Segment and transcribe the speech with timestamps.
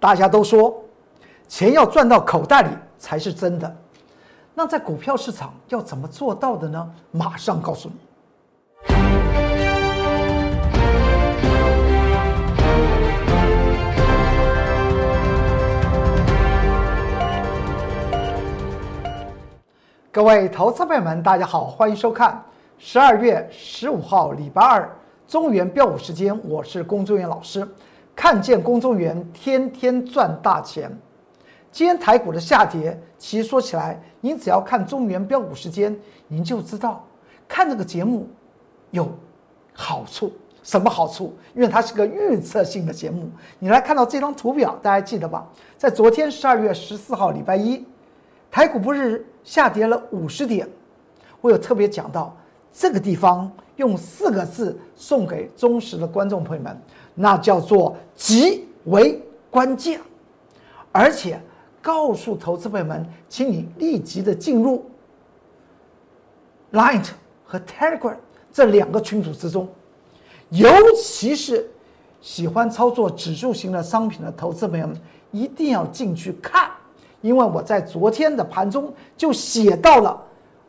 [0.00, 0.80] 大家都说
[1.48, 3.76] 钱要赚到口袋里才是真的。
[4.54, 6.88] 那在股票市场要怎么做到的呢？
[7.10, 7.94] 马上告诉你。
[20.12, 22.40] 各位投资朋友们，大家好，欢迎收看
[22.78, 24.96] 十二月十五号礼拜二
[25.26, 27.66] 中原标股时间，我是龚宗元老师。
[28.18, 30.90] 看见龚宗元天天赚大钱。
[31.70, 37.06] 今天台股的下跌，其实说起来，您只要看中原标股时间，您就知道
[37.46, 38.28] 看这个节目
[38.90, 39.08] 有
[39.72, 40.32] 好处。
[40.64, 41.32] 什么好处？
[41.54, 43.30] 因为它是个预测性的节目。
[43.60, 45.46] 你来看到这张图表，大家记得吧？
[45.76, 47.86] 在昨天十二月十四号礼拜一，
[48.50, 50.68] 台股不是下跌了五十点，
[51.40, 52.36] 我有特别讲到
[52.72, 56.76] 这个地方，用四个字送给忠实的观众朋友们，
[57.20, 60.00] 那叫做极为关键，
[60.92, 61.40] 而且
[61.82, 64.86] 告诉投资朋友们，请你立即的进入
[66.72, 67.08] ，Light
[67.44, 68.14] 和 Telegram
[68.52, 69.68] 这两个群组之中，
[70.50, 71.68] 尤其是
[72.20, 74.96] 喜欢操作指数型的商品的投资朋友们，
[75.32, 76.70] 一定要进去看。
[77.20, 80.22] 因为我在昨天的盘中就写到了，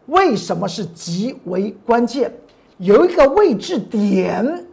[0.08, 2.34] 为什么是极为关键？
[2.80, 4.66] 有一个位置点，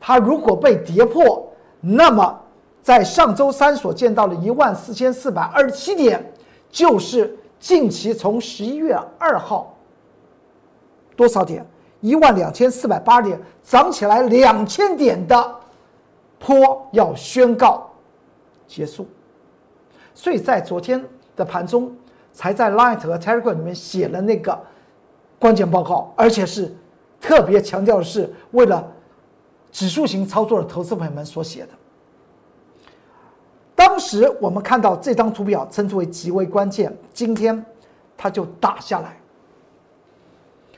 [0.00, 1.46] 它如果被跌破，
[1.80, 2.40] 那么
[2.80, 6.32] 在上周三所见到的一万四千四百二十七点，
[6.70, 9.76] 就是近期从十一月二号
[11.14, 11.64] 多少点？
[12.00, 15.54] 一万两千四百八点，涨起来两千点的
[16.38, 17.90] 坡要宣告
[18.66, 19.06] 结束。
[20.14, 21.04] 所以在昨天
[21.36, 21.94] 的盘中，
[22.32, 24.58] 才在 Light 和 Telegram 里面写了那个
[25.38, 26.74] 关键报告，而且是
[27.20, 28.90] 特别强调的是为了
[29.72, 31.68] 指数型操作的投资朋友们所写的。
[33.74, 37.64] 当时我们看到这张图表称之为极为关键，今天
[38.16, 39.18] 它就打下来，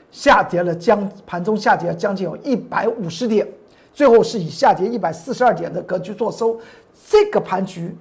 [0.09, 3.45] 下跌了将盘中下跌了将近有一百五十点，
[3.91, 6.57] 最后是以下跌一百四十二点的格局做收，
[7.09, 7.95] 这个盘局。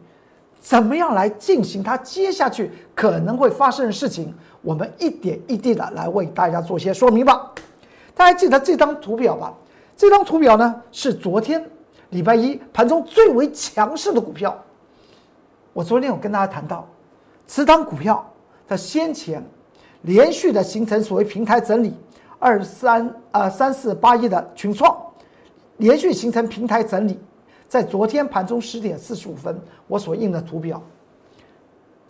[0.61, 4.33] 怎么样来进行它接下去可能会发生的事情？
[4.61, 7.51] 我们一点一滴的来为大家做些说明吧。
[8.15, 9.53] 大家记得这张图表吧？
[9.97, 11.65] 这张图表呢是昨天
[12.11, 14.57] 礼拜一盘中最为强势的股票。
[15.73, 16.89] 我昨天有跟大家谈到，
[17.47, 18.29] 此档股票
[18.67, 19.43] 它先前
[20.03, 21.95] 连续的形成所谓平台整理，
[22.39, 24.97] 二三啊三四八一的群创
[25.79, 27.19] 连续形成平台整理。
[27.69, 30.83] 在昨天盘中十点四十五分，我所印的图表，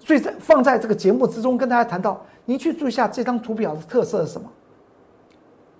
[0.00, 4.50] 所以在放在这个节目之中跟大家谈到，您去注意一下这张图表的特色是什么？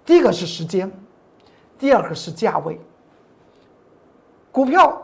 [0.06, 0.88] 第一个是时间，
[1.82, 2.80] 第二个是价位。
[4.52, 5.02] 股票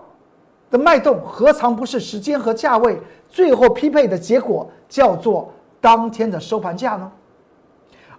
[0.71, 4.71] 的脉动何尝不是时间和价位最后匹配的结果？
[4.89, 7.11] 叫做当天的收盘价呢？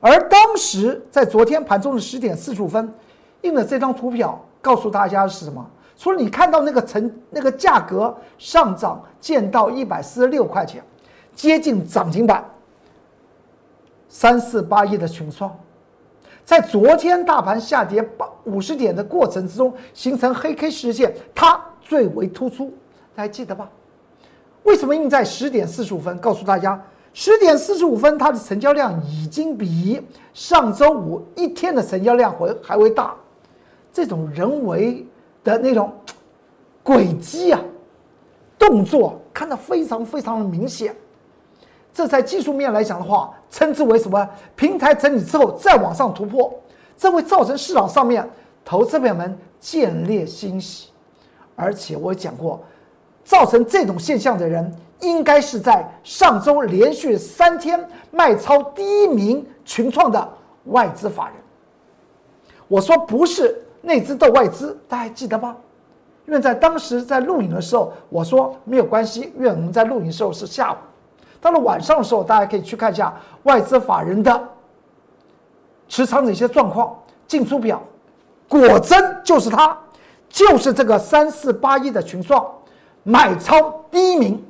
[0.01, 2.93] 而当时在昨天盘中的十点四十五分，
[3.43, 5.65] 印的这张图表告诉大家是什么？
[5.95, 10.83] 除了你看到那个成那个价格上涨见到一百四十六块钱，
[11.33, 12.43] 接近涨停板，
[14.09, 15.57] 三四八亿的群创，
[16.49, 22.73] 在昨天大盘下跌八五十点的过程之中，形成黑 K 实线，它最为突出，
[23.13, 23.69] 大家记得吧？
[24.63, 26.17] 为什么印在十点四十五分？
[26.17, 26.83] 告诉大家，
[27.13, 30.01] 十点四十五分它的成交量已经比
[30.33, 33.13] 上周五一天的成交量会还会大，
[33.93, 35.05] 这种人为。
[35.41, 35.93] 的那种
[36.83, 37.61] 轨迹啊，
[38.57, 40.93] 动作看得非常非常的明显。
[41.93, 44.29] 这在技术面来讲的话，称之为什么？
[44.55, 46.53] 平台整理之后再往上突破，
[46.97, 48.27] 这会造成市场上面
[48.63, 50.89] 投资朋友们见猎欣喜。
[51.55, 52.61] 而且我讲过，
[53.23, 60.29] 造成这种现象的人，应该是在上周连续三天卖超第一名群创的
[60.65, 61.35] 外资法人。
[62.67, 63.63] 我说不是。
[63.81, 65.55] 内资斗外资，大家还记得吧？
[66.27, 70.75] 因为在当时在录影的时候，我说没有关系，因为我们在录影的时候是下午，
[71.41, 73.13] 到了晚上的时候，大家可以去看一下
[73.43, 74.49] 外资法人的
[75.87, 76.97] 持仓的一些状况、
[77.27, 77.81] 进出表，
[78.47, 79.77] 果真就是它，
[80.27, 82.45] 就是这个三四八一的群创
[83.03, 84.43] 买超第一名，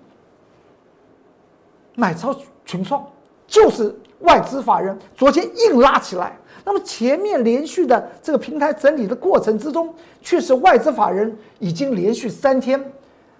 [1.95, 3.05] 买超群创
[3.47, 6.35] 就是外资法人昨天硬拉起来。
[6.65, 12.83] 那么前面连续的这个平台整理的过程之中，确实外资法人已经连续三天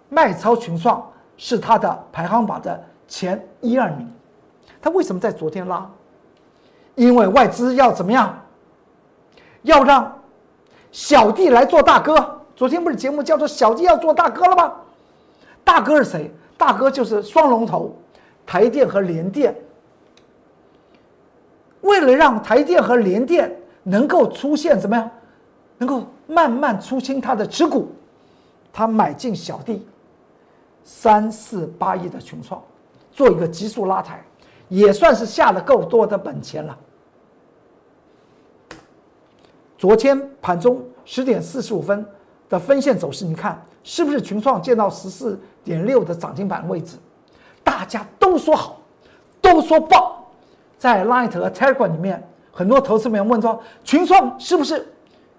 [0.07, 1.05] 卖超群创，
[1.35, 4.09] 是它的排行榜的前一二名。
[4.81, 5.85] 它为什么在昨天拉？
[6.95, 8.41] 因为外资要怎么样？
[9.63, 10.17] 要让
[10.91, 12.39] 小弟来做大哥。
[12.55, 14.73] 昨天不是节目叫做“小弟要做大哥”了吗？
[15.63, 16.31] 大哥是谁？
[16.57, 17.95] 大哥就是双龙头，
[18.45, 19.55] 台电和联电。
[21.81, 23.53] 为了让台电和联电
[23.83, 25.09] 能够出现怎么样，
[25.77, 27.89] 能够慢慢出清他的持股，
[28.73, 29.87] 他买进小弟
[30.83, 32.61] 三四八亿的群创，
[33.19, 34.23] 做一个急速拉抬，
[34.69, 36.77] 也算是下了够多的本钱了。
[39.77, 42.05] 昨天盘中十点四十五分
[42.47, 46.95] 的分线走势，你看是不是群创见到十四点六的涨停板位置？
[47.61, 48.79] 大家都说好，
[49.41, 50.15] 都说棒。
[50.77, 54.87] 在 Light 和 Telegram 里面，很多投资朋友问说：“群创是不是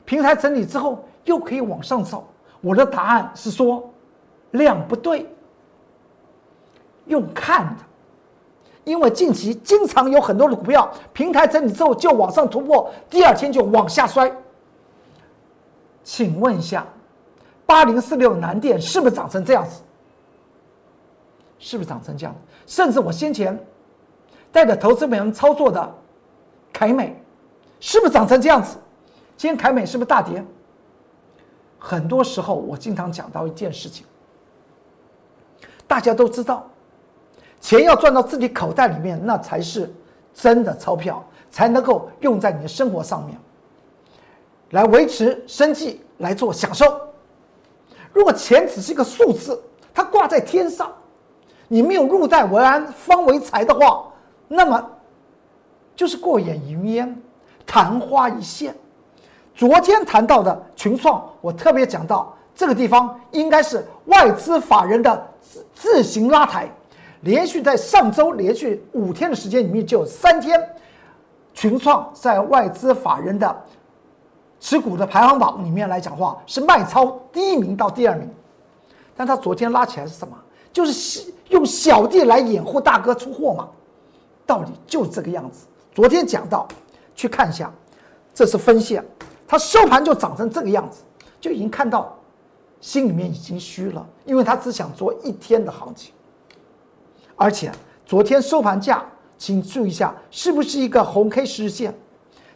[0.04, 2.28] 平台整理之后又可以往上走？”
[2.60, 3.90] 我的答案是说，
[4.50, 5.26] 量不对，
[7.10, 7.82] 用看的，
[8.84, 14.34] 因为近期经常有很多的股票平台整理之后就往上突破，第二天就往下摔。
[16.02, 16.86] 请问一下，
[17.66, 19.82] 八零四六南电是不是长成这样子？
[21.58, 22.34] 是不是长成这样？
[22.66, 23.58] 甚至我先前。
[24.52, 25.94] 带着投资朋友操作的
[26.72, 27.22] 凯美，
[27.78, 28.76] 是不是长成这样子？
[29.36, 30.44] 今天凯美是不是大跌？
[31.78, 34.04] 很多时候我经常讲到一件事情，
[35.86, 36.68] 大家都知道，
[37.60, 39.92] 钱要赚到自己口袋里面，那才是
[40.32, 43.38] 真的钞票，才能够用在你的生活上面，
[44.70, 46.86] 来维持生计，来做享受。
[48.12, 49.62] 如果钱只是一个数字，
[49.92, 50.90] 它挂在天上，
[51.68, 54.06] 你没有入袋为安，方为财的话。
[54.48, 54.90] 那么，
[55.94, 57.22] 就是过眼云烟，
[57.66, 58.74] 昙花一现。
[59.54, 66.68] 昨天谈到的群创，我特别讲到这个地方，应该是外资法人的自自行拉抬，
[67.20, 70.58] 连续在上周连续五天的时间里面，就有三天，
[71.52, 73.64] 群创在外资法人的
[74.58, 78.28] 持股的排行榜里面来讲话，是卖超第一名到第二名。
[79.16, 80.34] 但他昨天拉起来是什么？
[80.72, 83.68] 就是用小弟来掩护大哥出货嘛。
[84.46, 85.66] 道理就是这个样子。
[85.92, 86.66] 昨天讲到，
[87.14, 87.70] 去看一下，
[88.32, 89.04] 这是分线，
[89.46, 91.02] 它收盘就涨成这个样子，
[91.40, 92.16] 就已经看到
[92.80, 96.14] 心里面已经虚了，因为他只想做一天的行情。
[97.40, 97.72] 而且
[98.04, 99.02] 昨天收盘价，
[99.38, 101.94] 请注意一下，是不是一个红 K 十日线？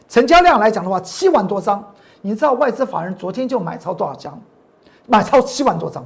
[0.07, 1.83] 成交量来讲的话，七万多张。
[2.21, 4.39] 你知道外资法人昨天就买超多少张？
[5.07, 6.05] 买超七万多张。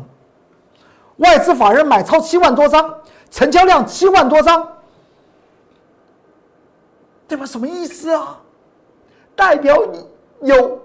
[1.18, 2.96] 外资法人买超七万多张，
[3.30, 4.66] 成交量七万多张。
[7.28, 7.46] 对吧？
[7.46, 8.40] 什么意思啊？
[9.36, 10.08] 代表你
[10.48, 10.80] 有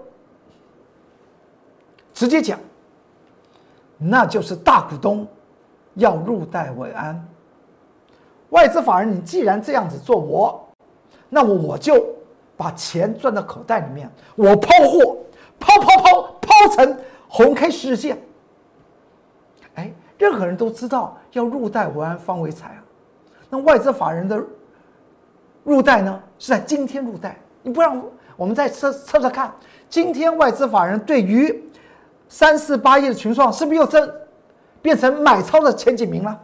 [2.13, 2.59] 直接讲，
[3.97, 5.25] 那就是大股东
[5.93, 7.25] 要入袋为安。
[8.49, 10.67] 外资法人，你既然这样子做，我
[11.29, 12.05] 那我我就
[12.55, 15.17] 把钱赚到口袋里面，我抛货，
[15.59, 16.97] 抛抛抛抛成
[17.27, 18.17] 红 K 十日线。
[19.75, 22.83] 哎，任何人都知道要入袋为安方为财啊。
[23.49, 24.41] 那外资法人的。
[25.63, 27.99] 入袋呢是在今天入袋，你不让
[28.37, 29.51] 我们再测测测看，
[29.89, 31.67] 今天外资法人对于
[32.29, 34.07] 三四八亿的群创是不是又增
[34.79, 36.39] 变成买超的前几名了？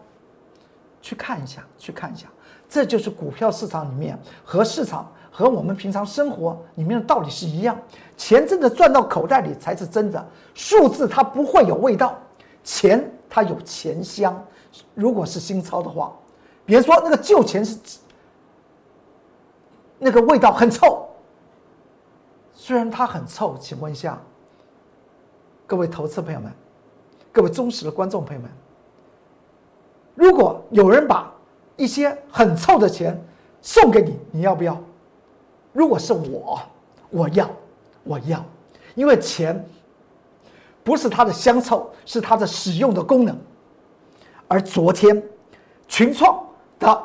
[1.01, 2.27] 去看一下，去看一下，
[2.69, 7.77] 这就是股票市场里面和市场和我们平常生活里面的道理是一样，
[8.15, 12.17] 钱真的赚到口袋里才是真的，数字它不会有味道，
[12.63, 14.45] 钱它有钱香，
[14.93, 16.13] 如果是新钞的话，
[16.65, 17.77] 别说那个旧钱是。
[20.03, 21.07] 那个味道很臭，
[22.55, 24.19] 虽然它很臭，请问一下，
[25.67, 26.51] 各位投资朋友们，
[27.31, 28.49] 各位忠实的观众朋友们，
[30.21, 31.33] 如果有人把
[31.75, 33.19] 一些很臭的钱
[33.59, 34.77] 送给你，你要不要？
[35.73, 36.61] 如果是我，
[37.09, 37.49] 我要，
[38.03, 38.45] 我要，
[38.93, 39.65] 因为钱
[40.83, 43.35] 不是它的香臭，是它的使用的功能。
[44.47, 45.23] 而昨天
[45.87, 46.39] 群创
[46.77, 47.03] 的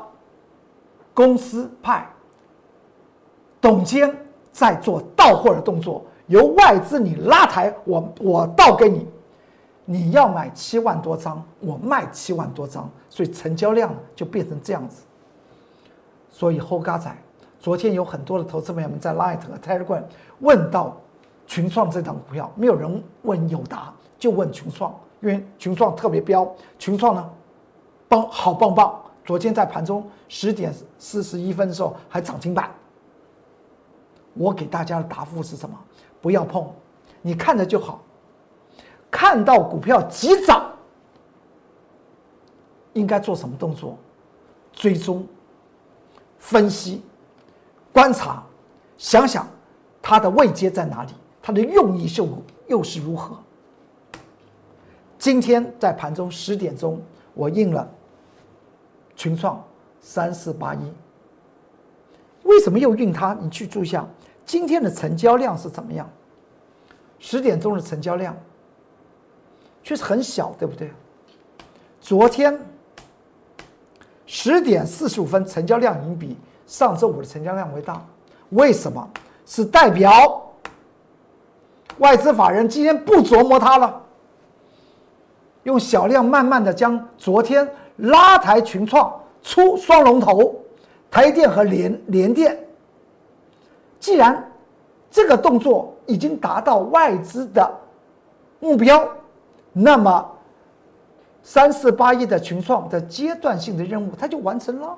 [1.14, 2.06] 公司派。
[3.62, 4.14] 董监
[4.52, 9.08] 在做到货的动作，由外资你拉抬，我我倒给你，
[9.88, 15.04] 你要买七万多张，我卖七万多张，所以成交量就变成这样子。
[16.28, 17.16] 所以后嘎仔，
[17.60, 20.02] 昨天有很多的投资朋友们在 Light 和 Telegram
[20.40, 20.96] 问到
[21.46, 27.30] 群创这档股票，没有人问友达，就问群创，因为群创特别标，群创呢，
[28.08, 32.68] 棒好棒棒，昨天在盘中十点四十一分的时候还涨停板。
[34.34, 35.78] 我给大家的答复是什么？
[36.20, 36.68] 不要碰，
[37.22, 38.02] 你看着就好。
[39.16, 40.70] 看到股票急涨，
[42.92, 43.96] 应该做什么动作？
[44.74, 45.26] 追踪、
[46.38, 47.00] 分析、
[47.94, 48.44] 观察，
[48.98, 49.48] 想想
[50.02, 52.28] 它的位阶在哪里，它的用意又
[52.66, 53.38] 又是如何？
[55.18, 57.00] 今天在盘中十点钟，
[57.32, 57.88] 我应了
[59.14, 59.64] 群创
[59.98, 60.92] 三四八一。
[62.42, 63.32] 为什么又运它？
[63.32, 64.06] 你去注意下，
[64.44, 66.06] 今天的成交量是怎么样？
[67.18, 68.36] 十点钟的成交量
[69.86, 70.90] 确实很小，对不对？
[72.00, 72.58] 昨天
[74.26, 78.04] 十点四十五分成交量已经比上周五的成交量为大，
[78.48, 79.08] 为什么？
[79.44, 80.44] 是代表
[81.98, 84.02] 外资法人今天不琢磨它了，
[85.62, 90.52] 用小量慢慢的将昨天拉抬群创出双龙头。
[91.12, 92.58] 台电和联联电，
[94.00, 94.50] 既然
[95.12, 97.72] 这个动作已经达到外资的
[98.58, 99.08] 目标，
[99.78, 100.26] 那么
[101.42, 104.96] 三四八亿的群创的阶段性的任务，它就完成了。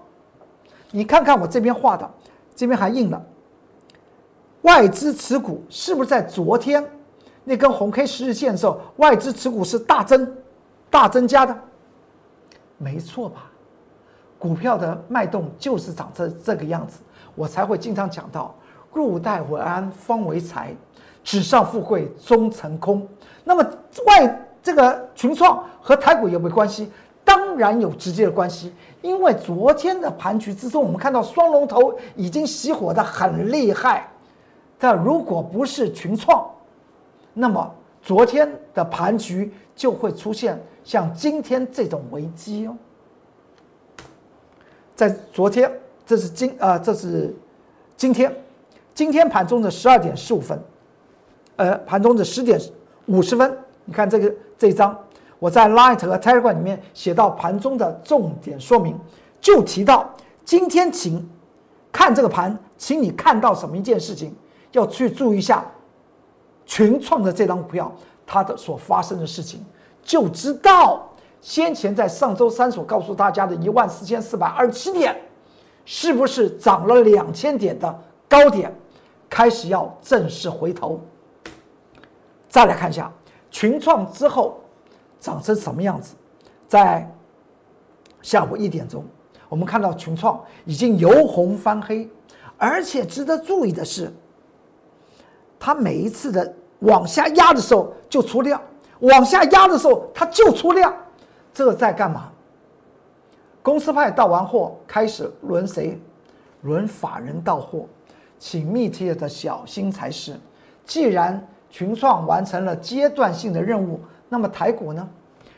[0.93, 2.09] 你看看我这边画的，
[2.55, 3.21] 这边还印了
[4.63, 6.89] 外资持股，是不是在昨天
[7.43, 10.33] 那根红 K 十日线的时候，外资持股是大增、
[10.89, 11.57] 大增加的？
[12.77, 13.51] 没错吧？
[14.39, 17.01] 股票的脉动就是长这这个样子，
[17.35, 18.55] 我才会经常讲到
[18.95, 20.69] “入袋为安，方为财；
[21.25, 23.07] 纸上富贵，终成空”。
[23.43, 23.65] 那么
[24.07, 26.91] 外这个群创和台股有没有关系？
[27.25, 28.71] 当然有直接的关系，
[29.01, 34.07] 因为昨天的盘局之中，我们看到双龙头已经熄火的很厉害。
[34.79, 36.47] 但如果不是群创，
[37.33, 42.77] 那么昨天的盘局就会出现像今天这种危机哦。
[44.95, 45.73] 在昨天，
[46.05, 47.35] 这是今啊，这是
[47.97, 48.31] 今天，
[48.93, 50.63] 今天盘中的十二点十五分，
[51.57, 52.61] 呃，盘中的十点
[53.07, 53.57] 五十分，
[53.87, 54.95] 你看这个这一张，
[55.39, 58.99] 我在 Light 和 Telegram 里面写到盘中的重点说明，
[59.41, 60.11] 就提到
[60.45, 61.27] 今天请
[61.93, 64.35] 看这个盘，请你看到什么一件事情，
[64.73, 65.65] 要去注意一下
[66.67, 67.91] 群创的这张股票
[68.27, 69.65] 它的所发生的事情，
[70.03, 71.05] 就知道。
[71.41, 75.17] 先前在上周三所告诉大家的一万四千四百二十七点，
[75.85, 78.75] 是不是涨了两千点的高点，
[79.31, 81.01] 开始要正式回头？
[82.49, 83.09] 再来看一下
[83.51, 84.61] 群创之后
[85.21, 86.15] 长成什么样子？
[86.67, 87.11] 在
[88.21, 89.05] 下午一点钟，
[89.49, 92.09] 我们看到群创已经由红翻黑，
[92.57, 94.13] 而且值得注意的是，
[95.59, 98.61] 它每一次的往下压的时候就出量，
[99.01, 100.95] 往下压的时候它就出量。
[101.53, 102.31] 这在干嘛？
[103.63, 106.01] 公司派到完货，开始轮谁？
[106.63, 107.87] 轮法人到货，
[108.39, 110.39] 请密切的小心才是。
[110.85, 115.09] 既然群创完成了阶段性的任务，那么台股呢？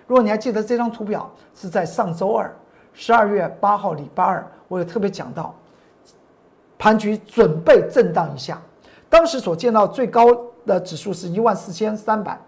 [0.07, 2.55] 如果你还记得这张图表，是在上周二，
[2.93, 5.55] 十二月八号礼拜二，我有特别讲到，
[6.79, 8.61] 盘局准备震荡一下，
[9.09, 10.27] 当时所见到最高
[10.67, 12.39] 的指数是一万四千三百。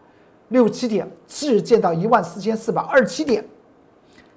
[0.48, 3.42] 六七点，次日见到一万四千四百二七点，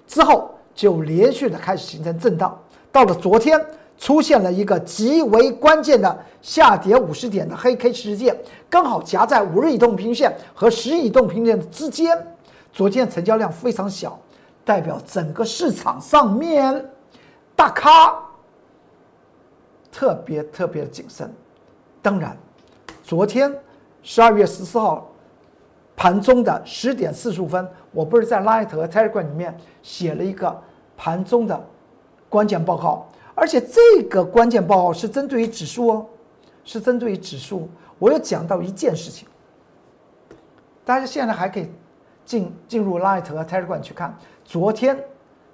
[0.07, 2.57] 之后就连续的开始形成震荡，
[2.89, 3.59] 到了昨天
[3.97, 8.37] 出现了一个极为关键的下跌五十点的黑 K 事件，
[8.69, 12.17] 刚好夹在五日移动平均线和十日移动平均线之间。
[12.71, 14.19] 昨天成交量非常小，
[14.63, 16.85] 代表整个市场上面
[17.55, 18.15] 大咖
[19.91, 21.33] 特别特别的谨慎。
[22.01, 22.37] 当然，
[23.03, 23.53] 昨天
[24.03, 25.09] 十二月十四号。
[25.97, 30.61] 盘中的十点四十五分，我不是在 Light 和 Telegram 里面写了一个
[30.97, 31.57] 盘中的
[32.27, 36.05] 关键报告，而且这个关键报告是针对于指数哦，
[36.63, 37.69] 是针对于指数。
[37.99, 39.27] 我有讲到一件事情，
[40.83, 41.69] 大家现在还可以
[42.25, 44.97] 进进入 Light 和 Telegram 去看昨天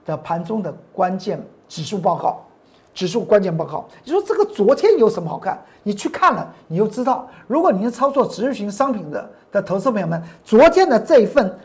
[0.06, 2.46] 的盘中的关键指数报告。
[2.94, 5.58] 指数关键报告，你说这个昨天有什么好看？
[5.82, 7.26] 你去看了，你就知道。
[7.48, 11.58] 如果你是操作指数型商品的的投资朋友们，昨天的这一份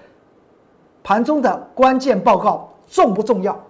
[1.02, 3.60] 盘中的关键报告重不重要？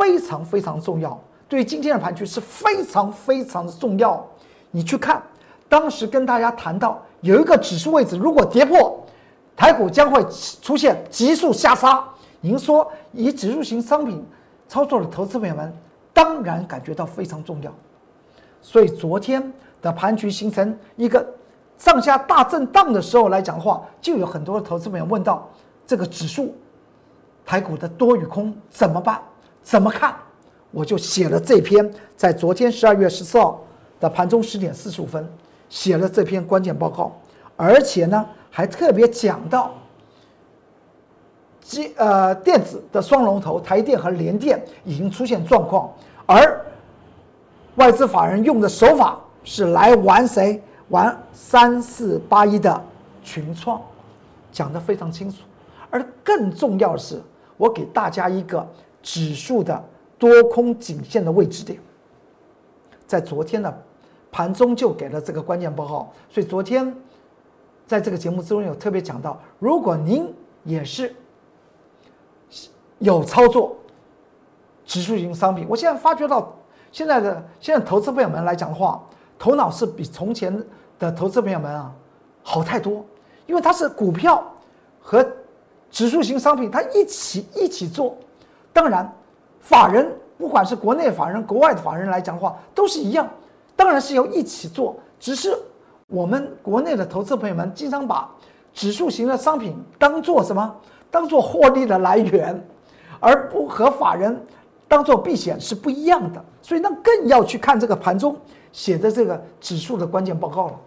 [0.00, 4.26] 非常非常重要，对于今天的盘局是非常非常的重要。
[4.70, 5.22] 你去看，
[5.68, 8.98] 当时跟大家谈到有一个指数位置，如果跌破，
[9.54, 10.24] 台股将会
[10.62, 12.02] 出现急速下杀。
[12.40, 14.26] 您说以指数型商品？
[14.66, 15.76] 操作的投资朋友们
[16.14, 17.74] 当然感觉到非常重要，
[18.62, 19.52] 所以昨天
[19.82, 21.28] 的盘局形成一个
[21.76, 25.46] 上下大震荡的时候来讲的话，就有很多的投资朋友问到
[25.84, 26.54] 这个指数
[27.44, 29.20] 台股的多与空怎么办？
[29.62, 30.14] 怎么看？
[30.70, 33.62] 我就写了这篇，在昨天十二月十四号
[33.98, 35.28] 的盘中十点四十五分
[35.68, 37.12] 写了这篇关键报告，
[37.56, 39.72] 而且呢还特别讲到。
[41.60, 45.88] 机呃电子的双龙头台电和联电已经出现状况，
[46.26, 46.60] 而
[47.76, 50.60] 外资法人用的手法是来玩谁？
[50.88, 52.82] 玩三四八一的
[53.22, 53.80] 群创，
[54.50, 55.38] 讲得非常清楚。
[55.90, 57.22] 而更重要的是，
[57.56, 58.66] 我给大家一个
[59.02, 59.82] 指数的
[60.18, 61.80] 多空颈线的位置点，
[63.06, 63.82] 在昨天的
[64.30, 66.94] 盘中就给了这个关键报告，所以昨天
[67.86, 70.32] 在这个节目之中有特别讲到，如果您
[70.64, 71.14] 也是
[72.98, 73.76] 有操作
[74.84, 76.54] 指数型商品，我现在发觉到
[76.92, 79.02] 现在的现在投资朋友们来讲的话，
[79.38, 80.62] 头脑是比从前
[80.98, 81.92] 的投资朋友们啊
[82.42, 83.04] 好太多，
[83.46, 84.44] 因为它是股票
[85.00, 85.26] 和
[85.90, 88.16] 指数型商品，它一起一起做。
[88.72, 89.10] 当然，
[89.60, 93.28] 法人不管是国内法人、国外的法人来讲的话，都是一样，
[93.76, 94.96] 当然是要一起做。
[95.18, 95.56] 只是
[96.06, 98.30] 我们国内的投资朋友们经常把
[98.72, 100.76] 指数型的商品当做什么？
[101.10, 102.64] 当做获利的来源，
[103.18, 104.40] 而不和法人
[104.86, 106.42] 当做避险是不一样的。
[106.62, 108.36] 所以那更要去看这个盘中
[108.70, 110.80] 写的这个指数的关键报告了。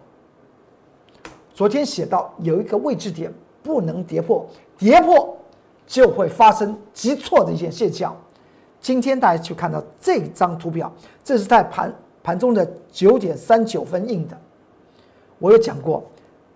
[1.52, 4.46] 昨天写到有一个位置点不能跌破，
[4.78, 5.36] 跌破
[5.86, 8.16] 就会发生急挫的一些现象。
[8.80, 14.38] 今天大家去看到这张图表，这是在盘盘中的九点三九分印的。
[15.38, 16.04] 我有讲过，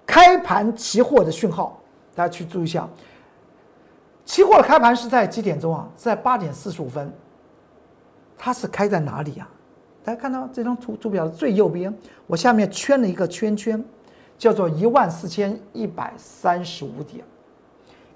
[0.06, 1.80] 开盘期货的讯号，
[2.14, 2.88] 大家去注意一下。
[4.25, 5.88] 期货的开盘是在几点钟啊？
[5.97, 7.12] 在八点四十五分。
[8.37, 9.49] 它是开在哪里呀？
[10.04, 11.94] 大家看到这张图图表的最右边，
[12.26, 13.85] 我下面圈了一个圈圈。
[14.38, 17.25] 叫做一万四千一百三十五点，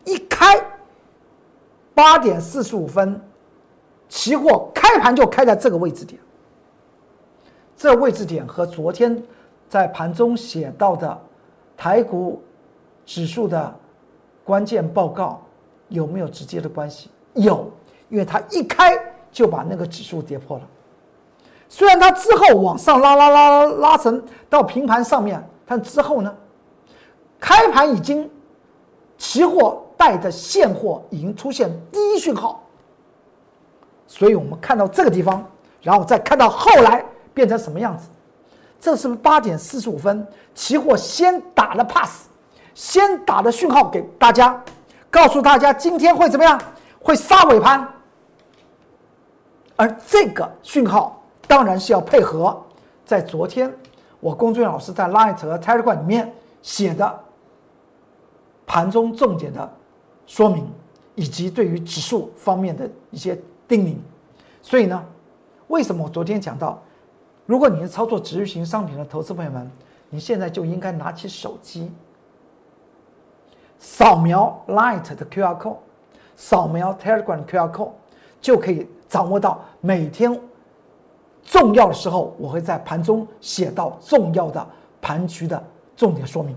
[0.05, 0.55] 一开
[1.95, 3.21] 八点四十五分，
[4.09, 6.21] 期货开盘就开在这个位置点。
[7.77, 9.23] 这位置点和昨天
[9.69, 11.21] 在盘中写到的
[11.77, 12.43] 台股
[13.05, 13.75] 指数的
[14.45, 15.43] 关键报告
[15.89, 17.11] 有没有直接的关系？
[17.35, 17.71] 有，
[18.09, 18.99] 因为它一开
[19.31, 20.69] 就把那个指数跌破了。
[21.69, 25.43] 虽然它之后往上拉拉拉拉拉成到平盘上面。
[25.65, 26.37] 但之后呢？
[27.41, 28.29] 开盘已经，
[29.17, 32.61] 期货卖的现货已经出现第一讯号，
[34.09, 35.47] 所以我们看到这个地方，
[35.81, 38.09] 然后再看到后来变成什么样子？
[38.81, 40.27] 这是不是八点四十五分？
[40.57, 42.27] 期货先打了 pass，
[42.75, 44.61] 先打了讯号给大家，
[45.09, 46.61] 告诉大家今天会怎么样？
[47.01, 47.89] 会杀尾盘。
[49.77, 52.61] 而这个讯号当然是要配合
[53.05, 53.73] 在昨天。
[54.19, 57.21] 我龚俊老师在 Light 和 Telegram 里面写的
[58.67, 59.73] 盘中重点的
[60.33, 60.67] 说明，
[61.15, 63.97] 以及对于指数方面的一些叮咛。
[64.63, 65.05] 所以呢，
[65.69, 66.83] 为什么我昨天讲到，
[67.45, 69.71] 如果你是操作指数型商品的投资朋友们，
[70.09, 71.93] 你现在就应该拿起手机，
[73.79, 75.77] 扫描 Light 的 QR code，
[76.35, 77.91] 扫描 Telegram 的 QR code，
[78.41, 80.41] 就可以掌握到每天。
[81.43, 84.67] 重要的时候，我会在盘中写到重要的
[84.99, 85.63] 盘局的
[85.95, 86.57] 重点说明。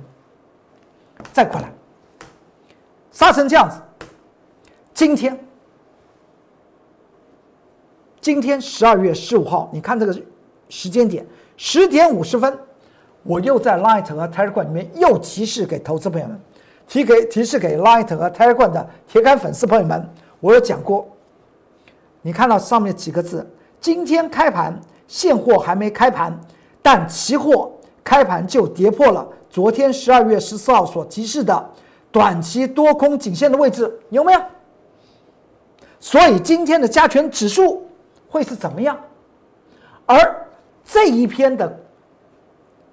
[1.34, 1.70] 再过来，
[3.16, 3.82] 杀成这样子。
[4.94, 5.40] 今天，
[8.20, 10.14] 今天十二月十五号，你看这个
[10.68, 11.26] 时间点，
[11.56, 12.60] 十点五十分，
[13.24, 16.38] 我又在 Light 和 Telegram 里面又提示给投资朋友们，
[16.90, 20.10] 提给提示给 Light 和 Telegram 的铁杆粉丝朋友们，
[20.42, 21.08] 我有讲过。
[22.22, 23.50] 你看到上面几个字？
[23.80, 26.38] 今天开盘，现货还没开盘，
[26.82, 27.72] 但期货
[28.04, 31.70] 开盘就跌破了昨天十二月十四号所提示的
[32.16, 34.42] 短期多空颈线的位置，有没有？
[36.00, 37.86] 所以今天的加权指数
[38.30, 38.98] 会是怎么样？
[40.06, 40.48] 而
[40.86, 41.78] 这一篇的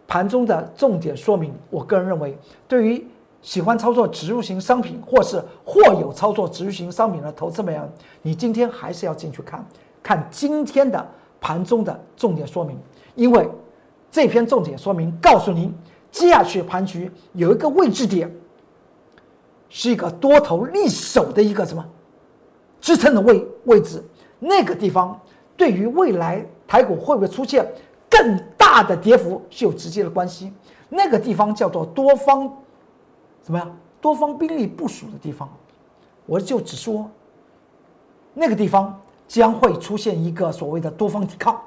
[0.08, 3.06] 盘中的重点说明，我个人认为，对于
[3.42, 7.88] 喜欢操作指数型商品或是或有操作指数型商品的投资们，
[8.22, 9.64] 你今天还是要进去看。
[10.02, 11.08] 看今天的
[11.40, 12.76] 盘中的重点说明，
[13.14, 13.48] 因为
[14.10, 15.72] 这篇重点说明告诉您，
[16.10, 18.28] 接下去盘局有一个位置点，
[19.72, 21.82] 是一个多头立守的一个什么
[22.78, 24.04] 支撑的位位置，
[24.38, 25.18] 那个地方
[25.56, 27.66] 对于未来台股会不会出现
[28.10, 30.52] 更大的跌幅是有直接的关系。
[30.90, 32.54] 那个地方叫做多方
[33.42, 33.76] 怎么样？
[34.00, 35.48] 多方兵力部署的地方，
[36.26, 37.10] 我就只说
[38.34, 38.96] 那个地方。
[39.28, 41.58] 将会出现一个所谓的多方抵抗，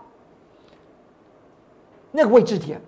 [2.11, 2.79] 那个位置点，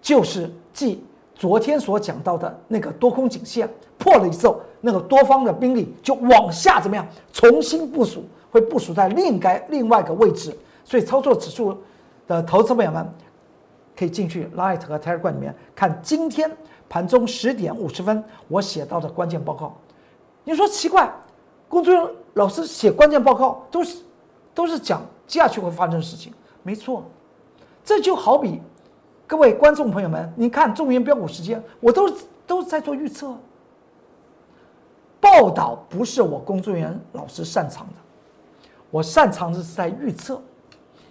[0.00, 3.68] 就是继昨天所讲到的那个多空颈线
[3.98, 10.56] 破了之后，那个多方的兵力就往下怎么样重新部署，会部署在另该另外一个位置。
[10.84, 11.76] 所以操作指数
[12.26, 13.08] 的投资朋友们，
[13.96, 16.50] 可以进去 Light 和 Telegram 里面看今天
[16.88, 19.74] 盘中十点五十分我写到的关键报告。
[20.44, 21.12] 你说奇怪，
[21.68, 23.98] 工作人员老师写关键报告都是。
[24.56, 27.02] 都是讲接下去会发生的事情，没错，
[27.84, 28.60] 这就好比
[29.26, 32.10] 各位观众朋友们，你看中原标股时间，我都
[32.46, 33.34] 都是在做预测。
[35.20, 37.94] 报道不是我工作人员老师擅长的，
[38.90, 40.40] 我擅长的是在预测，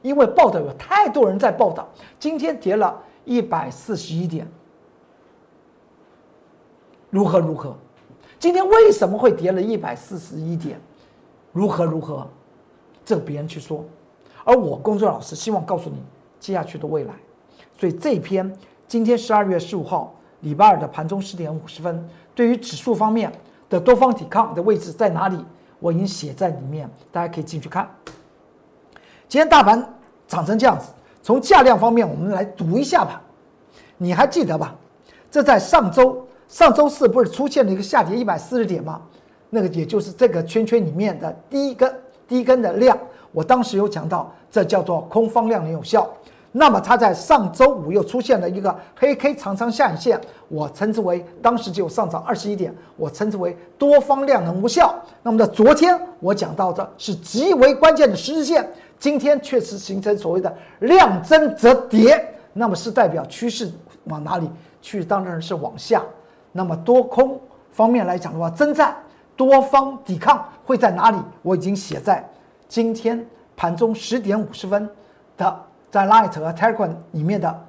[0.03, 1.89] 因为报道有太多人在报道。
[2.19, 4.47] 今天跌了一百四十一点，
[7.09, 7.75] 如何如何？
[8.37, 10.79] 今天为什么会跌了一百四十一点？
[11.51, 12.27] 如何如何？
[13.03, 13.83] 这别人去说，
[14.43, 15.97] 而我工作老师希望告诉你
[16.39, 17.13] 接下去的未来。
[17.83, 18.49] 所以这一篇
[18.87, 23.29] 今天十二月十五号礼拜二的盘中十点五十分，对于指数方面
[23.69, 25.37] 的多方抵抗的位置在哪里，
[25.81, 27.85] 我已经写在里面，大家可以进去看。
[29.27, 29.85] 今天大盘
[30.29, 33.21] 涨成这样子，从价量方面我们来读一下吧。
[33.97, 34.73] 你还记得吧？
[35.29, 39.01] 这在上周上周四不是出现了一个下跌一百四十点吗？
[39.49, 41.93] 那个也就是这个圈圈里面的第一根。
[42.29, 42.97] 第一根的量，
[43.33, 46.09] 我当时有讲到，这叫做空方量能有效。
[46.55, 54.93] 那么它在上周五又出现了一个黑 K 长长下影线，我称之为当时就上涨二十一点，我称之为多方量能无效。
[55.23, 58.65] 那么在昨天我讲到的是极为关键的十日线，
[58.99, 63.71] 今天确实形成所谓的量增则跌，那么是代表趋势
[64.03, 64.47] 往哪里
[64.79, 65.03] 去？
[65.03, 66.03] 当然是往下。
[66.51, 68.95] 那么多空方面来讲的话，征战。
[69.35, 71.17] 多方抵抗会在哪里？
[71.41, 72.23] 我已经写在
[72.67, 73.25] 今天
[73.57, 74.87] 盘中十点五十分
[75.35, 75.59] 的
[75.93, 77.65] 在 Light 和 Telegram 里面的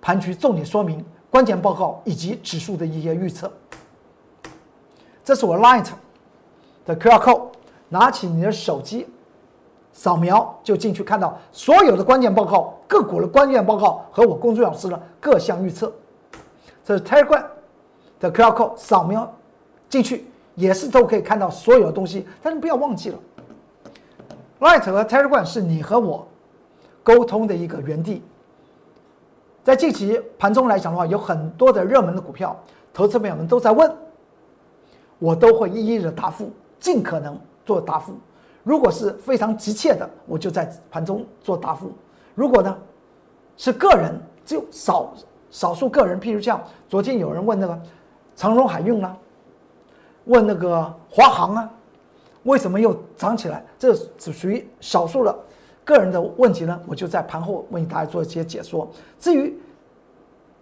[0.00, 3.50] 盘局重点说明、关键报告以及指数的一些预测。
[5.24, 5.88] 这是我 Light
[6.86, 7.48] 的 QR code，
[7.88, 9.08] 拿起你的手机
[9.92, 15.92] 扫描就进去，看到所有的关键报告、个股的关键报告和我工作老师的各项预测。
[16.84, 17.44] 这是 Telegram
[18.20, 19.28] 的 QR code，扫描
[19.88, 20.28] 进去。
[20.54, 23.18] 也是都可以看到所有的东西，但是不要忘记了
[24.60, 26.28] ，Light 和 Telegram 是你和我
[27.02, 28.22] 沟通的一个原地。
[29.62, 32.58] 在近期盘中来讲的话，有很多的热门的股票，
[32.92, 33.94] 投资朋友们都在问，
[35.18, 38.12] 我都会一一的答复，尽可能做答复。
[38.64, 41.92] 如果是非常急切的，我就在盘中做答复。
[42.34, 42.76] 如果呢
[43.56, 45.12] 是个人，就少
[45.50, 47.80] 少数个人，譬如像昨天有人问那个
[48.34, 49.16] 长荣海运啊？
[50.24, 51.70] 问那个华航啊，
[52.44, 53.64] 为什么又涨起来？
[53.78, 55.36] 这只属于少数的
[55.84, 56.80] 个人的问题呢。
[56.86, 58.90] 我就在盘后为大家做一些解说。
[59.18, 59.56] 至于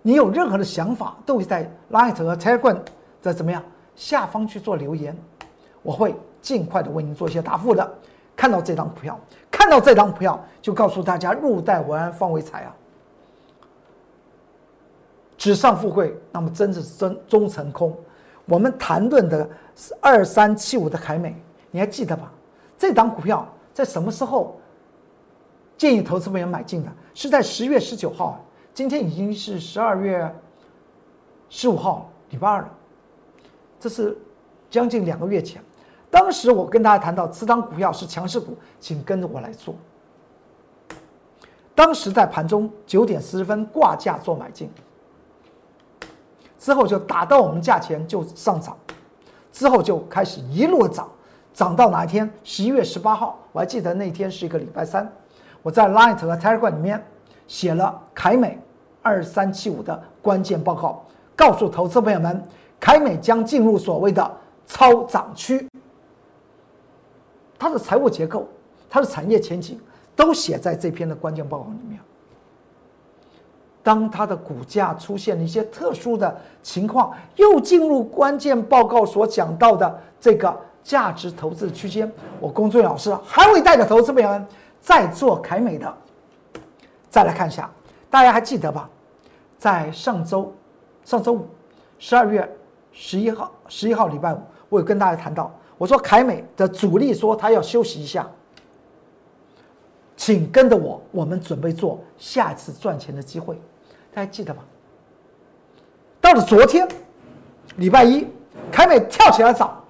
[0.03, 2.79] 你有任何的想法，都会在 Light 和 Telegram
[3.23, 3.63] 的怎么样
[3.95, 5.17] 下方去做留言，
[5.83, 7.95] 我会尽快的为您做一些答复的。
[8.35, 12.75] 看到这张股票，看到这张股票，就告诉大家入袋为安，方为财啊！
[15.37, 17.95] 纸上富贵，那么真是真终成空。
[18.47, 21.37] 我们谈论的是二三七五的凯美，
[21.71, 22.33] 你还记得吧？
[22.79, 24.59] 这档股票在什么时候
[25.81, 26.93] 建议投资朋友买进的？
[27.15, 28.39] 是在十月十九号，
[28.75, 30.31] 今天已经是十二月
[31.49, 32.71] 十五号，礼拜二了。
[33.79, 34.15] 这是
[34.69, 35.65] 将近两个月前，
[36.11, 39.75] 当时我跟大家谈到，此档股票是强势股，请跟着我来做。
[41.75, 44.71] 当时在盘中九点四十分挂价做买进。
[46.59, 48.77] 之后就打到我们价钱就上涨，
[49.51, 51.09] 之后就开始一路涨，
[51.55, 52.31] 涨到哪一天？
[52.45, 55.11] 十一月十八号，我还记得那天是一个礼拜三，
[55.63, 57.05] 我在 Light 和 Telegram 里面
[57.47, 58.59] 写了凯美
[59.03, 61.05] 二三七五的关键报告，
[61.37, 62.43] 告诉投资朋友们，
[62.79, 64.31] 凯美将进入所谓的
[64.67, 65.69] 超涨区，
[67.59, 68.47] 它的财务结构、
[68.89, 69.79] 它的产业前景
[70.15, 72.01] 都写在这篇的关键报告里面。
[73.83, 84.47] 当它的股价出现了一些特殊的情况，又进入关键报告所讲到的这个价值投资区间，我工作老师还会带着投资朋友们
[84.81, 85.97] 再做凯美的。
[87.09, 87.71] 再来看一下，
[88.09, 88.89] 大家还记得吧？
[89.59, 90.53] 在上周，
[91.05, 91.47] 上周五，
[91.99, 92.49] 十二月
[92.93, 98.29] 十一号，十一号礼拜五，我有跟大家谈到，我说凯美的主力说他要休息一下。
[100.17, 103.59] 请跟着我，我们准备做下一次赚钱的机会，
[104.13, 104.63] 大家记得吧？
[106.21, 106.87] 到了昨天，
[107.77, 108.27] 礼拜一，
[108.71, 109.83] 凯美跳起来涨，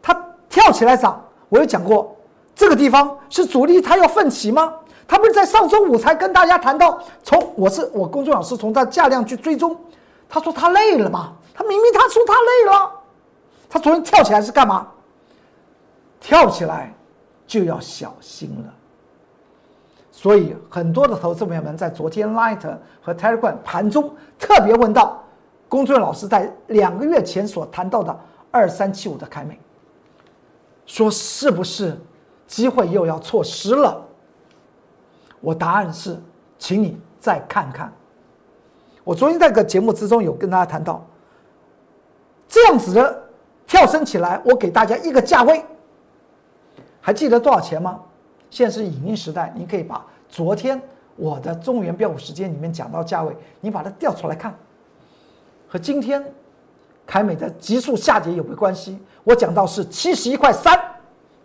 [0.00, 0.14] 它
[0.48, 2.16] 跳起来涨，我有讲过，
[2.60, 4.74] 这个地方是主力，他要奋起吗？
[5.08, 9.74] 他不是在上周五才跟大家谈到，从我是我工作老师从他价量去追踪，
[10.28, 12.92] 他说他累了嘛，他明明他说他累了，
[13.66, 14.86] 他昨天跳起来是干嘛？
[16.20, 16.92] 跳起来。
[17.46, 18.72] 就要小心了，
[20.12, 22.60] 所以很多的投资朋友们在昨天 Light
[23.00, 25.20] 和 Telegram 盘中特别问到，
[25.68, 28.16] 龚俊老师在两个月前所谈到的
[28.52, 29.58] 二三七五的凯美，
[30.86, 32.00] 说是不是
[32.50, 34.04] 机会又要错失了？
[35.40, 36.20] 我答案是，
[36.58, 37.92] 请你再看看。
[39.04, 41.06] 我昨天在个节目之中有跟大家谈到，
[42.48, 43.22] 这样子的
[43.68, 45.64] 跳升起来，我给大家一个价位，
[47.00, 48.00] 还记得多少钱吗？
[48.50, 50.82] 现在是影音时代，你可以把昨天
[51.14, 54.52] 我的中原标股时间里面讲到价位，你把它调出来看，
[55.68, 56.34] 和今天
[57.06, 58.98] 凯美的急速下跌有没有关系？
[59.22, 60.76] 我讲到是七十一块三，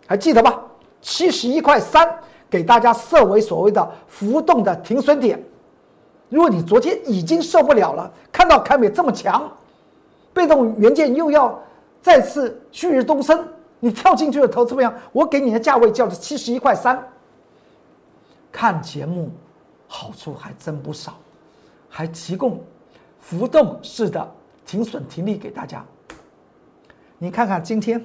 [0.08, 0.64] 还记得吧？
[1.06, 2.18] 七十一块三，
[2.50, 5.40] 给大家设为所谓的浮动的停损点。
[6.28, 9.48] 如果你昨天已经受不了了，看到凯美这么强，
[10.34, 11.56] 被动元件又要
[12.02, 13.46] 再次旭日东升，
[13.78, 14.92] 你跳进去的投资怎么样？
[15.12, 17.00] 我给你的价位叫做七十一块三。
[18.50, 19.30] 看节目
[19.86, 21.16] 好处还真不少，
[21.88, 22.60] 还提供
[23.20, 24.28] 浮动式的
[24.66, 25.84] 停损停利给大家。
[27.16, 28.04] 你看看今天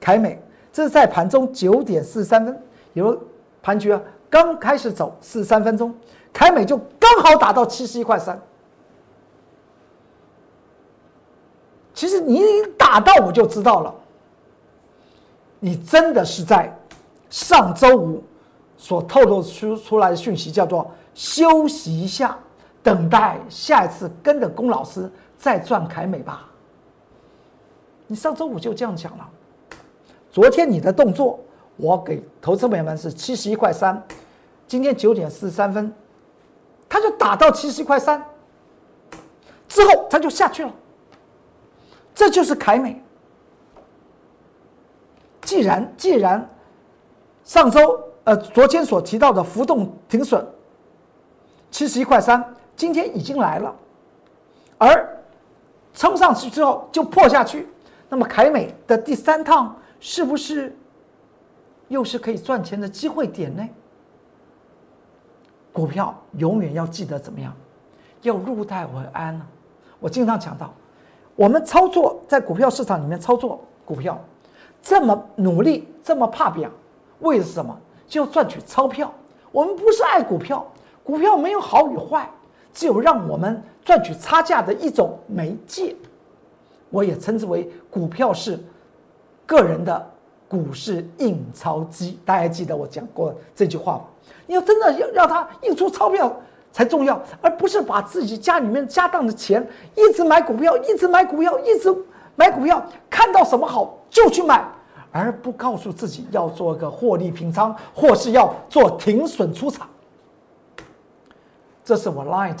[0.00, 3.18] 凯美，这是在盘中九点四十三分，有
[3.62, 5.94] 盘局啊，刚开始走四十三分钟。
[6.32, 8.40] 凯美就刚好打到七十一块三，
[11.94, 12.42] 其实你
[12.76, 13.94] 打到我就知道了，
[15.58, 16.72] 你真的是在
[17.30, 18.22] 上周五
[18.76, 22.38] 所透露出出来的讯息，叫做休息一下，
[22.82, 26.46] 等待下一次跟着龚老师再赚凯美吧。
[28.06, 29.28] 你上周五就这样讲了，
[30.30, 31.38] 昨天你的动作，
[31.76, 34.02] 我给投资朋友们是七十一块三，
[34.66, 35.92] 今天九点四十三分。
[36.88, 38.24] 他就打到七十一块三，
[39.68, 40.72] 之后他就下去了。
[42.14, 43.02] 这就是凯美。
[45.42, 46.48] 既然既然
[47.44, 50.46] 上周呃昨天所提到的浮动停损
[51.70, 52.42] 七十一块三，
[52.74, 53.74] 今天已经来了，
[54.78, 55.22] 而
[55.94, 57.68] 冲上去之后就破下去，
[58.08, 60.76] 那么凯美的第三趟是不是
[61.88, 63.68] 又是可以赚钱的机会点呢？
[65.72, 67.54] 股票永远要记得怎么样，
[68.22, 69.46] 要入袋为安呢？
[70.00, 70.72] 我经常讲到，
[71.36, 74.18] 我们操作在股票市场里面操作股票，
[74.82, 76.70] 这么努力，这么怕表，
[77.20, 77.78] 为了什么？
[78.06, 79.12] 就赚取钞票。
[79.52, 80.66] 我们不是爱股票，
[81.02, 82.28] 股票没有好与坏，
[82.72, 85.94] 只有让我们赚取差价的一种媒介。
[86.90, 88.58] 我也称之为股票是
[89.48, 90.10] 个人的
[90.46, 92.20] 股市印钞机。
[92.22, 94.04] 大家记得我讲过这句话吗？
[94.46, 96.30] 你要真的要让他印出钞票
[96.70, 101.94] 才重要，而不是把自己家里面家当的钱一直买股票，一直买股票，一直
[102.36, 104.62] 买股票，看到什么好就去买，
[105.10, 109.88] 而不告诉自己要做个获利平仓，或是要做停损出场。
[111.82, 112.58] 这是我 Light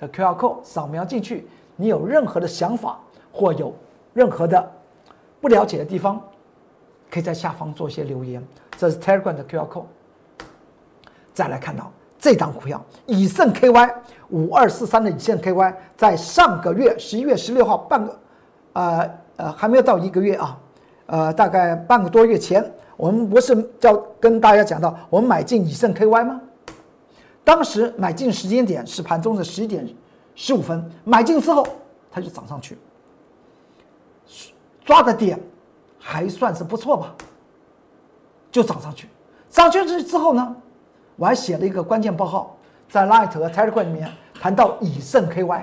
[0.00, 2.98] 的 QR code，扫描进去，你有任何的想法
[3.30, 3.74] 或有
[4.14, 4.72] 任何的
[5.40, 6.20] 不了解的地方，
[7.10, 8.42] 可以在下方做一些留言。
[8.76, 9.84] 这是 Telegram 的 QR code。
[11.32, 13.94] 再来看到这档股票，以盛 KY
[14.28, 18.18] 五二四三的以盛 KY，在上个月十一月十六号半个，
[18.74, 20.58] 呃呃还没有到一个月啊，
[21.06, 22.64] 呃大概半个多月前，
[22.96, 26.40] 我们不是叫跟大家讲到我们买进以盛 KY 吗？
[27.42, 29.88] 当时买进时间点是盘中的十一点
[30.34, 31.66] 十五分，买进之后
[32.10, 32.76] 它就涨上去，
[34.84, 35.38] 抓的点
[35.98, 37.14] 还算是不错吧，
[38.50, 39.08] 就涨上去，
[39.48, 40.56] 涨上去之后呢？
[41.16, 42.56] 我还写了一个关键报告，
[42.88, 45.62] 在 Light 和 Telegram 里面谈到以盛 KY，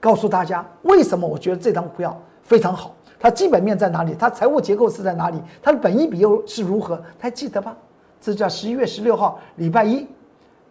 [0.00, 7.76] 告诉大家为什么我觉得这张股票非常好，它基本面在哪里，它财务结构是在哪里，它的本益比又是如何，还记得吧？
[8.18, 10.06] 这叫十一月十六号礼拜一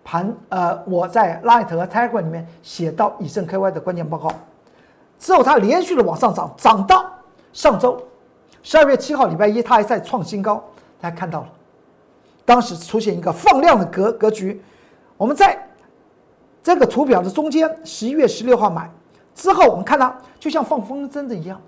[0.03, 4.31] 盘，呃，我在 Light 和 Telegram 里面写到以盛 KY 的关键报告，
[5.19, 7.05] 之后它连续的往上涨，涨到
[7.56, 7.98] 上周
[8.62, 10.62] 十二月七号礼拜一，它还在创新高，
[11.00, 11.50] 大家看到了。
[12.44, 14.62] 当时出现一个放量的格格局，
[15.15, 15.58] 我们在
[16.62, 18.91] 这个图表的中间，十一月十六号买
[19.34, 21.60] 之后，我们看到就像放风筝的一样，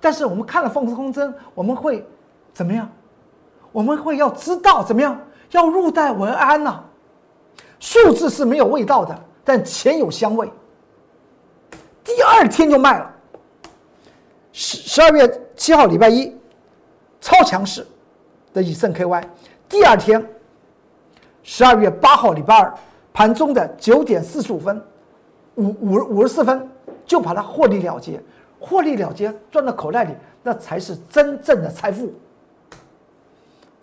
[0.00, 2.06] 但是我们看了放风筝，我们会
[2.52, 2.88] 怎么样？
[3.72, 5.20] 我们会要知道怎么样？
[5.50, 6.80] 要入袋为安呐。
[7.80, 10.48] 数字是没有味道的，但钱有香味。
[12.04, 13.13] 第二天就卖了。
[14.56, 16.32] 十十二月七号礼拜一，
[17.20, 17.84] 超强势
[18.52, 19.24] 的以盛 KY。
[19.68, 20.24] 第二天，
[21.42, 22.72] 十二月八号礼拜二
[23.12, 24.80] 盘中的九点四十五分，
[25.56, 26.70] 五五五十四分
[27.04, 28.22] 就把它获利了结，
[28.60, 30.14] 获利了结赚到口袋里，
[30.44, 32.12] 那才是真正的财富。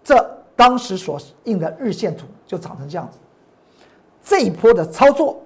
[0.02, 3.18] 这当时所印的日线图就长成这样子。
[4.24, 5.42] 这一波的操作，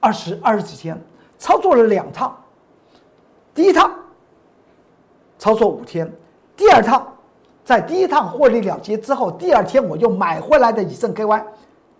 [0.00, 1.00] 二十二十几天，
[1.38, 2.36] 操作了两趟，
[3.60, 3.94] 第一趟
[5.36, 6.10] 操作五天，
[6.56, 7.06] 第二趟。
[7.62, 11.44] 在第一趟获利了结之后，第二天我又买回来的以盛 KY，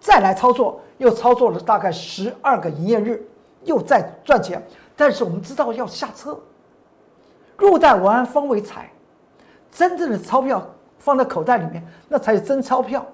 [0.00, 3.22] 再来操作，又操作了大概十二个营业日，
[3.64, 4.66] 又在赚钱。
[4.96, 6.40] 但是我们知道要下车，
[7.58, 8.90] 入袋为安方为财，
[9.70, 13.04] 真正的钞票放在口袋里面，那才是真钞票。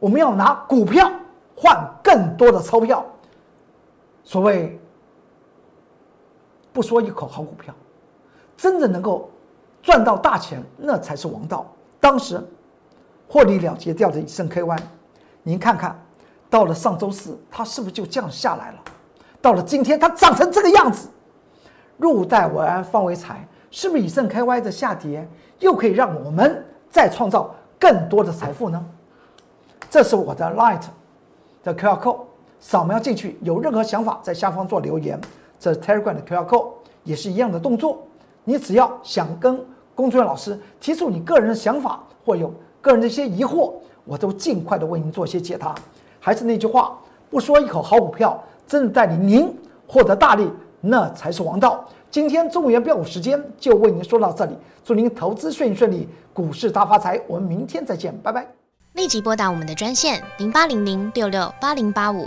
[0.00, 1.08] 我们要拿股票
[1.54, 3.06] 换更多的钞票。
[4.24, 4.80] 所谓
[6.72, 7.74] 不说一口好股票，
[8.56, 9.30] 真的能够
[9.82, 11.66] 赚到大钱，那才是王道。
[12.00, 12.42] 当时
[13.28, 14.78] 获利了结掉的以盛 KY，
[15.42, 16.00] 您看看，
[16.48, 18.78] 到了上周四，它是不是就降下来了？
[19.40, 21.08] 到了今天，它长成这个样子，
[21.96, 28.84] 入袋为安，方为财，是不是以盛 KY 的下跌又可以让我们再创造更多的财富呢？
[29.90, 30.82] 这是我的 Light
[31.62, 32.20] 的 QR Code，
[32.60, 35.20] 扫描进去，有任何想法在下方做留言。
[35.62, 36.70] 这 Telegram 的 QR Code，
[37.04, 38.02] 也是一样的动作。
[38.42, 45.72] 你只要想跟龚俊老师提出你个人的想法，或有个人的一些疑惑，我都尽快的为您做一些解答。
[46.18, 46.98] 还是那句话，
[47.30, 48.42] 不说一口好股票。
[48.66, 49.54] 真的带领您
[49.86, 51.84] 获得大利，那才是王道。
[52.10, 57.20] 今天中午元标股时间就为您说到这里，祝您投资顺顺利，股市大发财。
[57.28, 58.44] 我们明天再见，拜拜。
[58.94, 62.26] 立即拨打我们的专线零八零零六六八零八五